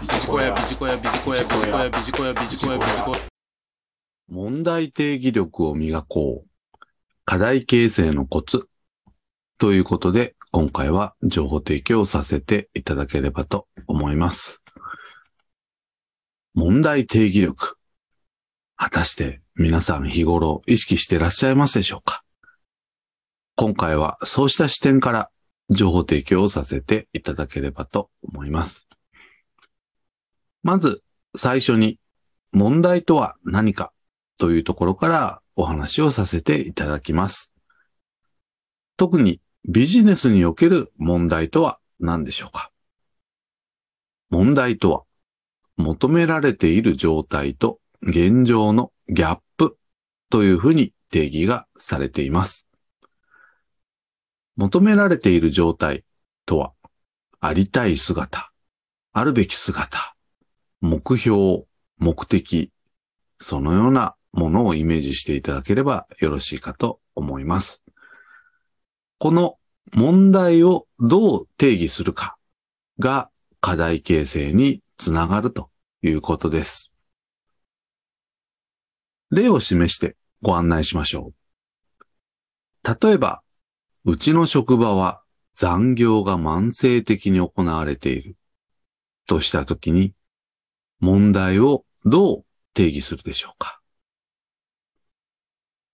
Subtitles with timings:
[0.00, 3.18] ビジコヤ、ビジコヤ、ビジコヤ、ビジコヤ、ビジコヤ、ビジコヤ、ビジコヤ。
[4.28, 6.78] 問題定義力を磨こう。
[7.26, 8.66] 課題形成のコツ。
[9.58, 14.62] ということで、今回は情報提供させていただければと思います。
[16.54, 17.76] 問題定義力。
[18.76, 22.24] 果たして皆さん日頃意識してらっしゃいますでしょうか？
[23.54, 25.30] 今回はそうした視点から
[25.68, 28.88] 情報提供をさせていただければと思います。
[30.62, 31.02] まず
[31.36, 31.98] 最初に
[32.52, 33.92] 問題とは何か
[34.38, 37.52] というところからお話をさせていただきます。
[38.96, 42.70] 特にビジネスにおける問題とは何でしょうか？
[44.30, 45.02] 問題とは
[45.76, 49.78] 求められている状態と現状のギャップ
[50.30, 52.66] というふうに定義がされています。
[54.56, 56.04] 求められている状態
[56.46, 56.72] とは、
[57.40, 58.52] ありたい姿、
[59.12, 60.14] あるべき姿、
[60.80, 61.64] 目標、
[61.98, 62.72] 目的、
[63.38, 67.82] そのようなものをイメージしていただければよろしいかと思います。
[69.18, 69.58] この
[69.92, 72.36] 問題をどう定義するか
[72.98, 75.70] が課題形成につながると
[76.02, 76.92] いうことです。
[79.30, 83.06] 例を示してご案内しましょう。
[83.08, 83.42] 例えば、
[84.04, 85.22] うちの職場は
[85.54, 88.36] 残業が慢性的に行われている
[89.26, 90.14] としたときに、
[91.00, 93.80] 問題をどう定義するでしょうか？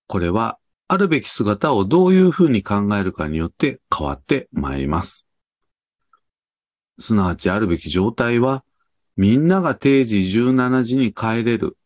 [0.08, 5.26] これは、あるべき姿をどういうふうに考えるかによって変わってまいります。
[7.00, 8.64] すなわちあるべき状態は、
[9.16, 11.76] みんなが定時17時に帰れる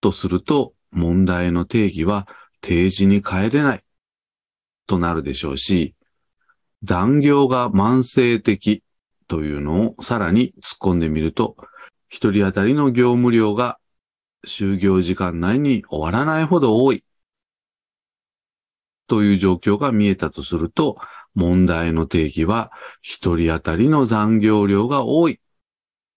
[0.00, 2.26] とすると、問題の定義は
[2.62, 3.84] 定時に帰れない
[4.86, 5.94] となるでしょうし、
[6.82, 8.82] 残業が慢性的
[9.28, 11.56] というのをさらに突っ込んでみると、
[12.08, 13.78] 一人当たりの業務量が
[14.46, 17.04] 就業時間内に終わらないほど多い
[19.06, 20.98] という状況が見えたとすると、
[21.34, 22.72] 問題の定義は
[23.02, 25.40] 一人当たりの残業量が多い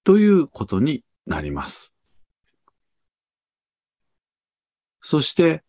[0.03, 1.93] ということになります。
[5.01, 5.63] そして、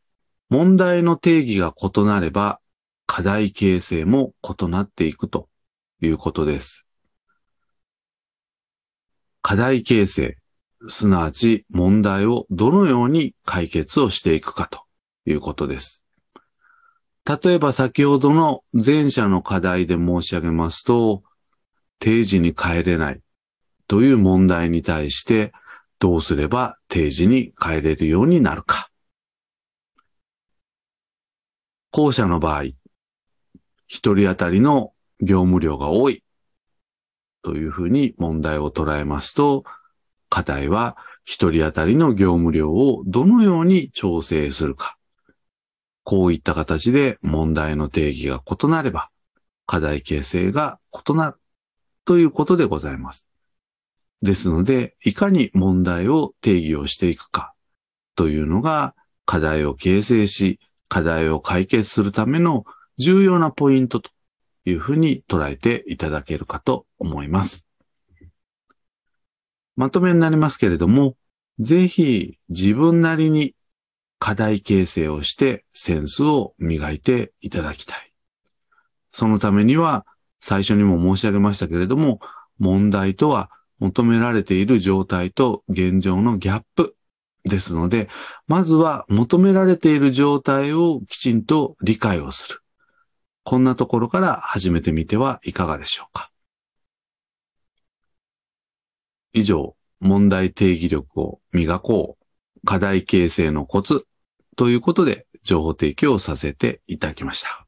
[0.49, 2.61] 問題の定義が異なれば、
[3.07, 5.49] 課題形成も異なっていくと
[6.01, 6.87] いうことです。
[9.43, 10.37] 課題形成、
[10.89, 14.83] すなわち問題をどのように解決をしていくかと
[15.27, 16.07] いうことです。
[17.25, 21.23] 例えば先ほどの前者の課題で申し上げますと、
[21.99, 23.21] 定時に帰れない
[23.87, 25.53] という問題に対して
[25.99, 28.89] どうすれば定時に帰れるようになるか。
[31.93, 32.65] 後者の場合、
[33.87, 36.23] 一人当たりの業務量が多い
[37.43, 39.65] というふうに問題を捉えますと、
[40.29, 44.97] 課題は一人当たりの業務量をどのように調整するか。
[46.05, 49.11] こういった形で問題の定義が異なれば、
[49.67, 51.37] 課題形成が異なる
[52.05, 53.29] ということでございます。
[54.23, 57.55] ですので、いかに問題を定義をしていくか
[58.17, 60.59] というのが課題を形成し、
[60.89, 62.65] 課題を解決するための
[62.99, 64.11] 重要なポイントと
[64.71, 67.67] いうふうに捉えていただけるかと思います。
[69.77, 71.17] まとめになりますけれども、
[71.59, 73.55] ぜひ自分なりに
[74.19, 78.13] 課題形成をしてセンスを磨いていただきたい。
[79.13, 80.07] そのためには
[80.39, 82.21] 最初にも申し上げましたけれども、
[82.59, 86.95] 問題とは求められている状態と現状のギャップ
[87.45, 88.09] ですので、
[88.47, 92.61] まずは求められている状態をきちんと理解をする。
[93.51, 96.31] こんなところから始めてみてはいかがでしょうか。
[99.33, 104.07] 以上、問題定義力を磨こう、課題形成のコツ
[104.57, 107.67] ということで情報提供をさせていただきました。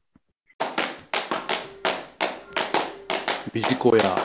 [3.51, 4.15] ビジコヤ、